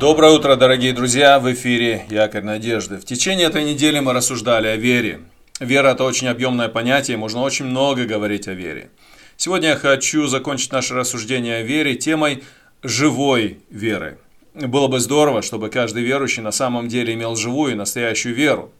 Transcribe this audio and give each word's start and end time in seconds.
Доброе 0.00 0.32
утро, 0.32 0.56
дорогие 0.56 0.94
друзья! 0.94 1.38
В 1.38 1.52
эфире 1.52 2.06
Якорь 2.08 2.42
Надежды. 2.42 2.96
В 2.96 3.04
течение 3.04 3.48
этой 3.48 3.64
недели 3.64 3.98
мы 3.98 4.14
рассуждали 4.14 4.66
о 4.66 4.76
вере. 4.76 5.20
Вера– 5.60 5.88
это 5.92 6.04
очень 6.04 6.26
объемное 6.28 6.70
понятие, 6.70 7.18
можно 7.18 7.42
очень 7.42 7.66
много 7.66 8.06
говорить 8.06 8.48
о 8.48 8.54
вере. 8.54 8.88
Сегодня 9.36 9.68
я 9.68 9.76
хочу 9.76 10.26
закончить 10.26 10.72
наше 10.72 10.94
рассуждение 10.94 11.56
о 11.56 11.62
вере 11.64 11.96
темой 11.96 12.44
живой 12.82 13.58
веры. 13.68 14.16
Было 14.54 14.88
бы 14.88 15.00
здорово, 15.00 15.42
чтобы 15.42 15.68
каждый 15.68 16.02
верующий 16.02 16.42
на 16.42 16.50
самом 16.50 16.88
деле 16.88 17.12
имел 17.12 17.36
живую 17.36 17.72
и 17.72 17.76
настоящую 17.76 18.34
веру. 18.34 18.72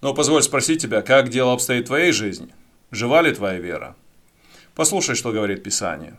Но 0.00 0.14
позволь 0.14 0.42
спросить 0.42 0.80
тебя, 0.80 1.02
как 1.02 1.28
дело 1.28 1.52
обстоит 1.52 1.84
в 1.84 1.88
твоей 1.88 2.12
жизни? 2.12 2.48
Жива 2.90 3.20
ли 3.20 3.34
твоя 3.34 3.58
вера? 3.58 3.94
Послушай, 4.74 5.14
что 5.14 5.30
говорит 5.30 5.62
Писание. 5.62 6.14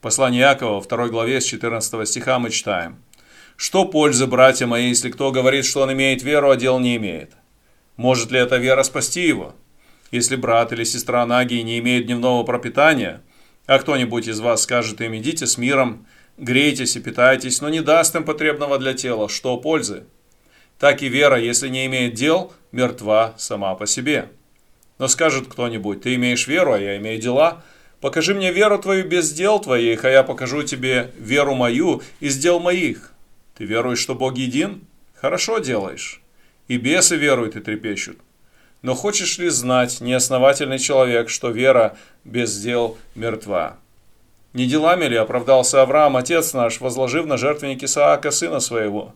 Послание 0.00 0.40
Якова, 0.40 0.82
2 0.82 1.08
главе 1.10 1.40
с 1.40 1.44
14 1.44 2.08
стиха 2.08 2.40
мы 2.40 2.50
читаем. 2.50 2.96
«Что 3.60 3.84
пользы, 3.84 4.26
братья 4.26 4.66
мои, 4.66 4.88
если 4.88 5.10
кто 5.10 5.30
говорит, 5.32 5.66
что 5.66 5.82
он 5.82 5.92
имеет 5.92 6.22
веру, 6.22 6.50
а 6.50 6.56
дел 6.56 6.78
не 6.78 6.96
имеет? 6.96 7.32
Может 7.98 8.30
ли 8.30 8.38
эта 8.38 8.56
вера 8.56 8.82
спасти 8.84 9.26
его? 9.26 9.54
Если 10.10 10.36
брат 10.36 10.72
или 10.72 10.82
сестра 10.82 11.26
Нагии 11.26 11.60
не 11.60 11.78
имеют 11.80 12.06
дневного 12.06 12.42
пропитания, 12.42 13.20
а 13.66 13.78
кто-нибудь 13.78 14.28
из 14.28 14.40
вас 14.40 14.62
скажет 14.62 15.02
им, 15.02 15.14
идите 15.14 15.46
с 15.46 15.58
миром, 15.58 16.06
грейтесь 16.38 16.96
и 16.96 17.00
питайтесь, 17.00 17.60
но 17.60 17.68
не 17.68 17.82
даст 17.82 18.16
им 18.16 18.24
потребного 18.24 18.78
для 18.78 18.94
тела, 18.94 19.28
что 19.28 19.58
пользы? 19.58 20.04
Так 20.78 21.02
и 21.02 21.08
вера, 21.10 21.38
если 21.38 21.68
не 21.68 21.84
имеет 21.84 22.14
дел, 22.14 22.54
мертва 22.72 23.34
сама 23.36 23.74
по 23.74 23.86
себе. 23.86 24.30
Но 24.96 25.06
скажет 25.06 25.48
кто-нибудь, 25.48 26.00
ты 26.00 26.14
имеешь 26.14 26.46
веру, 26.46 26.72
а 26.72 26.78
я 26.78 26.96
имею 26.96 27.20
дела, 27.20 27.62
покажи 28.00 28.32
мне 28.32 28.52
веру 28.52 28.78
твою 28.78 29.06
без 29.06 29.30
дел 29.30 29.60
твоих, 29.60 30.06
а 30.06 30.08
я 30.08 30.22
покажу 30.22 30.62
тебе 30.62 31.12
веру 31.18 31.54
мою 31.54 32.00
из 32.20 32.38
дел 32.38 32.58
моих. 32.58 33.09
Ты 33.60 33.66
веруешь, 33.66 33.98
что 33.98 34.14
Бог 34.14 34.38
един? 34.38 34.86
Хорошо 35.12 35.58
делаешь. 35.58 36.22
И 36.66 36.78
бесы 36.78 37.16
веруют 37.16 37.56
и 37.56 37.60
трепещут. 37.60 38.16
Но 38.80 38.94
хочешь 38.94 39.36
ли 39.36 39.50
знать, 39.50 40.00
неосновательный 40.00 40.78
человек, 40.78 41.28
что 41.28 41.50
вера 41.50 41.98
без 42.24 42.58
дел 42.58 42.96
мертва? 43.14 43.76
Не 44.54 44.64
делами 44.64 45.04
ли 45.04 45.16
оправдался 45.16 45.82
Авраам, 45.82 46.16
отец 46.16 46.54
наш, 46.54 46.80
возложив 46.80 47.26
на 47.26 47.36
жертвенник 47.36 47.82
Исаака, 47.82 48.30
сына 48.30 48.60
своего? 48.60 49.14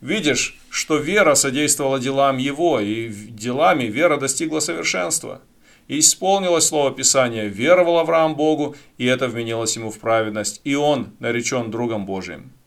Видишь, 0.00 0.58
что 0.70 0.96
вера 0.96 1.36
содействовала 1.36 2.00
делам 2.00 2.38
его, 2.38 2.80
и 2.80 3.06
делами 3.06 3.84
вера 3.84 4.16
достигла 4.16 4.58
совершенства. 4.58 5.40
И 5.86 6.00
исполнилось 6.00 6.66
слово 6.66 6.90
Писания, 6.90 7.44
веровал 7.44 8.00
Авраам 8.00 8.34
Богу, 8.34 8.74
и 8.96 9.06
это 9.06 9.28
вменилось 9.28 9.76
ему 9.76 9.92
в 9.92 10.00
праведность, 10.00 10.60
и 10.64 10.74
он 10.74 11.10
наречен 11.20 11.70
другом 11.70 12.06
Божиим. 12.06 12.57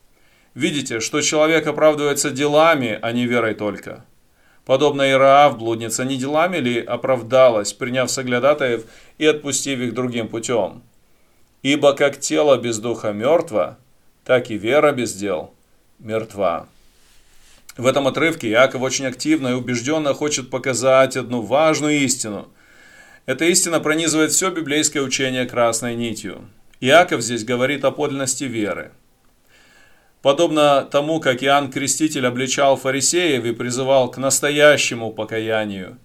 Видите, 0.53 0.99
что 0.99 1.21
человек 1.21 1.65
оправдывается 1.67 2.29
делами, 2.31 2.99
а 3.01 3.11
не 3.11 3.25
верой 3.25 3.53
только. 3.53 4.05
Подобно 4.65 5.09
Ираав, 5.09 5.57
блудница, 5.57 6.03
не 6.03 6.17
делами 6.17 6.57
ли 6.57 6.79
оправдалась, 6.79 7.73
приняв 7.73 8.11
соглядатаев 8.11 8.83
и 9.17 9.25
отпустив 9.25 9.79
их 9.79 9.93
другим 9.93 10.27
путем? 10.27 10.83
Ибо 11.63 11.93
как 11.93 12.19
тело 12.19 12.57
без 12.57 12.79
духа 12.79 13.11
мертво, 13.11 13.77
так 14.25 14.51
и 14.51 14.57
вера 14.57 14.91
без 14.91 15.13
дел 15.13 15.53
мертва. 15.99 16.67
В 17.77 17.85
этом 17.85 18.07
отрывке 18.07 18.49
Иаков 18.49 18.81
очень 18.81 19.05
активно 19.05 19.49
и 19.49 19.53
убежденно 19.53 20.13
хочет 20.13 20.49
показать 20.49 21.15
одну 21.15 21.41
важную 21.41 21.99
истину. 21.99 22.49
Эта 23.25 23.45
истина 23.45 23.79
пронизывает 23.79 24.31
все 24.31 24.51
библейское 24.51 25.01
учение 25.01 25.45
красной 25.45 25.95
нитью. 25.95 26.49
Иаков 26.81 27.21
здесь 27.21 27.45
говорит 27.45 27.85
о 27.85 27.91
подлинности 27.91 28.43
веры. 28.43 28.91
Подобно 30.21 30.87
тому, 30.91 31.19
как 31.19 31.43
Иоанн 31.43 31.71
Креститель 31.71 32.27
обличал 32.27 32.75
фарисеев 32.75 33.43
и 33.43 33.53
призывал 33.53 34.11
к 34.11 34.17
настоящему 34.17 35.11
покаянию, 35.11 35.97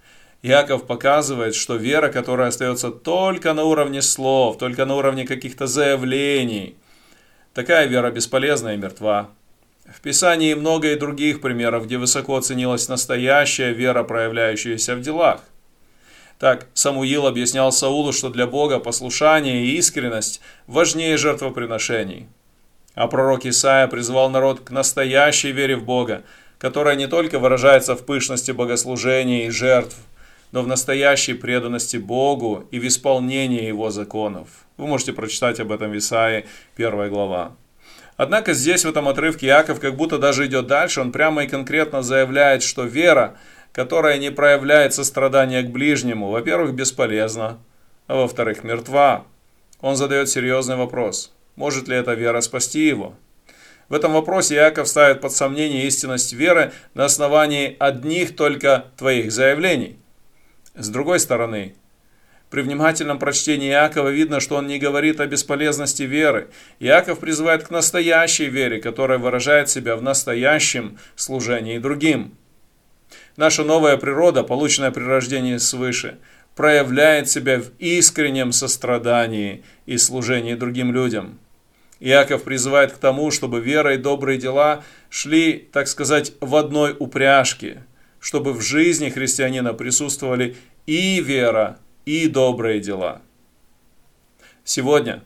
Иаков 0.42 0.86
показывает, 0.86 1.54
что 1.54 1.76
вера, 1.76 2.08
которая 2.08 2.48
остается 2.48 2.90
только 2.90 3.52
на 3.52 3.64
уровне 3.64 4.00
слов, 4.00 4.58
только 4.58 4.86
на 4.86 4.94
уровне 4.96 5.26
каких-то 5.26 5.66
заявлений, 5.66 6.76
такая 7.52 7.86
вера 7.86 8.10
бесполезна 8.10 8.74
и 8.74 8.76
мертва. 8.76 9.30
В 9.86 10.00
Писании 10.00 10.54
много 10.54 10.92
и 10.92 10.98
других 10.98 11.40
примеров, 11.40 11.86
где 11.86 11.98
высоко 11.98 12.40
ценилась 12.40 12.88
настоящая 12.88 13.72
вера, 13.72 14.02
проявляющаяся 14.02 14.96
в 14.96 15.00
делах. 15.00 15.42
Так, 16.38 16.66
Самуил 16.74 17.26
объяснял 17.26 17.70
Саулу, 17.70 18.12
что 18.12 18.30
для 18.30 18.46
Бога 18.46 18.78
послушание 18.78 19.64
и 19.64 19.76
искренность 19.76 20.40
важнее 20.66 21.16
жертвоприношений. 21.16 22.28
А 22.96 23.08
пророк 23.08 23.44
Исаия 23.44 23.88
призвал 23.88 24.30
народ 24.30 24.60
к 24.60 24.70
настоящей 24.70 25.52
вере 25.52 25.76
в 25.76 25.84
Бога, 25.84 26.22
которая 26.58 26.96
не 26.96 27.06
только 27.06 27.38
выражается 27.38 27.94
в 27.94 28.06
пышности 28.06 28.52
богослужения 28.52 29.46
и 29.46 29.50
жертв, 29.50 29.96
но 30.50 30.62
в 30.62 30.66
настоящей 30.66 31.34
преданности 31.34 31.98
Богу 31.98 32.66
и 32.70 32.80
в 32.80 32.86
исполнении 32.86 33.62
Его 33.62 33.90
законов. 33.90 34.48
Вы 34.78 34.86
можете 34.86 35.12
прочитать 35.12 35.60
об 35.60 35.72
этом 35.72 35.90
в 35.90 35.98
Исаии, 35.98 36.46
1 36.78 37.10
глава. 37.10 37.52
Однако 38.16 38.54
здесь, 38.54 38.86
в 38.86 38.88
этом 38.88 39.08
отрывке, 39.08 39.48
Яков 39.48 39.78
как 39.78 39.94
будто 39.94 40.16
даже 40.16 40.46
идет 40.46 40.66
дальше, 40.66 41.02
он 41.02 41.12
прямо 41.12 41.44
и 41.44 41.48
конкретно 41.48 42.02
заявляет, 42.02 42.62
что 42.62 42.84
вера, 42.84 43.36
которая 43.72 44.16
не 44.16 44.30
проявляет 44.30 44.94
сострадания 44.94 45.62
к 45.62 45.70
ближнему, 45.70 46.30
во-первых, 46.30 46.72
бесполезна, 46.72 47.58
а 48.06 48.16
во-вторых, 48.16 48.64
мертва. 48.64 49.26
Он 49.82 49.96
задает 49.96 50.30
серьезный 50.30 50.76
вопрос– 50.76 51.30
может 51.56 51.88
ли 51.88 51.96
эта 51.96 52.14
вера 52.14 52.40
спасти 52.42 52.86
его? 52.86 53.14
В 53.88 53.94
этом 53.94 54.12
вопросе 54.12 54.56
Иаков 54.56 54.88
ставит 54.88 55.20
под 55.20 55.32
сомнение 55.32 55.86
истинность 55.86 56.32
веры 56.32 56.72
на 56.94 57.04
основании 57.04 57.76
одних 57.78 58.34
только 58.36 58.86
твоих 58.96 59.30
заявлений. 59.30 59.96
С 60.74 60.88
другой 60.88 61.20
стороны, 61.20 61.74
при 62.50 62.62
внимательном 62.62 63.18
прочтении 63.18 63.70
Иакова 63.70 64.08
видно, 64.08 64.40
что 64.40 64.56
он 64.56 64.66
не 64.66 64.78
говорит 64.78 65.20
о 65.20 65.26
бесполезности 65.26 66.02
веры. 66.02 66.48
Иаков 66.80 67.20
призывает 67.20 67.64
к 67.64 67.70
настоящей 67.70 68.46
вере, 68.46 68.80
которая 68.80 69.18
выражает 69.18 69.70
себя 69.70 69.96
в 69.96 70.02
настоящем 70.02 70.98
служении 71.14 71.78
другим. 71.78 72.36
Наша 73.36 73.62
новая 73.62 73.96
природа, 73.96 74.42
полученная 74.42 74.90
при 74.90 75.04
рождении 75.04 75.58
свыше, 75.58 76.18
проявляет 76.56 77.30
себя 77.30 77.60
в 77.60 77.70
искреннем 77.78 78.50
сострадании 78.50 79.62
и 79.86 79.96
служении 79.96 80.54
другим 80.54 80.92
людям– 80.92 81.38
Иаков 81.98 82.42
призывает 82.42 82.92
к 82.92 82.98
тому, 82.98 83.30
чтобы 83.30 83.60
вера 83.60 83.94
и 83.94 83.98
добрые 83.98 84.38
дела 84.38 84.84
шли, 85.08 85.68
так 85.72 85.88
сказать, 85.88 86.32
в 86.40 86.54
одной 86.56 86.94
упряжке, 86.98 87.84
чтобы 88.20 88.52
в 88.52 88.60
жизни 88.60 89.08
христианина 89.08 89.72
присутствовали 89.72 90.56
и 90.84 91.20
вера, 91.20 91.78
и 92.04 92.28
добрые 92.28 92.80
дела. 92.80 93.22
Сегодня 94.62 95.22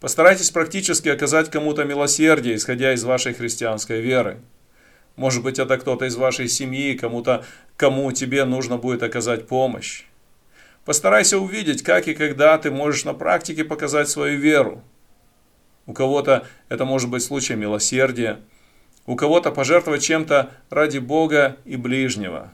постарайтесь 0.00 0.50
практически 0.50 1.08
оказать 1.10 1.50
кому-то 1.50 1.84
милосердие, 1.84 2.56
исходя 2.56 2.94
из 2.94 3.04
вашей 3.04 3.34
христианской 3.34 4.00
веры. 4.00 4.40
Может 5.16 5.42
быть, 5.42 5.58
это 5.58 5.76
кто-то 5.76 6.06
из 6.06 6.16
вашей 6.16 6.48
семьи, 6.48 6.96
кому-то, 6.96 7.44
кому 7.76 8.10
тебе 8.12 8.44
нужно 8.44 8.78
будет 8.78 9.02
оказать 9.02 9.46
помощь. 9.46 10.04
Постарайся 10.84 11.38
увидеть, 11.38 11.82
как 11.82 12.08
и 12.08 12.14
когда 12.14 12.56
ты 12.58 12.70
можешь 12.70 13.04
на 13.04 13.12
практике 13.12 13.64
показать 13.64 14.08
свою 14.08 14.38
веру– 14.38 14.82
у 15.86 15.92
кого-то 15.92 16.46
это 16.68 16.84
может 16.84 17.08
быть 17.08 17.22
случай 17.22 17.54
милосердия, 17.54 18.40
у 19.06 19.14
кого-то 19.14 19.52
пожертвовать 19.52 20.02
чем-то 20.02 20.50
ради 20.68 20.98
Бога 20.98 21.56
и 21.64 21.76
ближнего. 21.76 22.52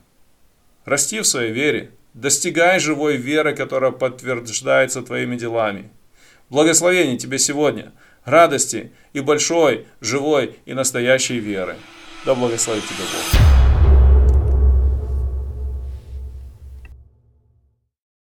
Расти 0.85 1.21
в 1.21 1.27
своей 1.27 1.53
вере, 1.53 1.91
достигай 2.15 2.79
живой 2.79 3.17
веры, 3.17 3.55
которая 3.55 3.91
подтверждается 3.91 5.03
твоими 5.03 5.37
делами. 5.37 5.91
Благословений 6.51 7.17
тебе 7.17 7.39
сегодня, 7.39 7.93
радости 8.25 8.93
и 9.13 9.21
большой, 9.21 9.87
живой 10.01 10.59
и 10.67 10.75
настоящей 10.75 11.39
веры. 11.39 11.77
Да 12.27 12.35
благословит 12.35 12.85
тебя 12.85 12.99
Бог. 12.99 13.62